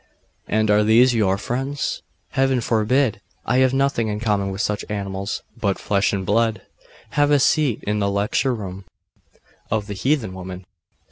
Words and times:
'And 0.47 0.71
are 0.71 0.83
these 0.83 1.13
your 1.13 1.37
friends?' 1.37 2.01
'Heaven 2.29 2.59
forbid! 2.59 3.21
I 3.45 3.57
have 3.57 3.71
nothing 3.71 4.07
in 4.07 4.19
common 4.19 4.49
with 4.49 4.59
such 4.61 4.83
animals 4.89 5.43
but 5.55 5.77
flesh 5.77 6.11
and 6.11 6.25
blood, 6.25 6.63
and 7.15 7.31
a 7.31 7.37
seat 7.39 7.83
in 7.83 7.99
the 7.99 8.09
lecture 8.09 8.55
room!' 8.55 8.85
'Of 9.69 9.85
the 9.85 9.93
heathen 9.93 10.33
woman? 10.33 10.65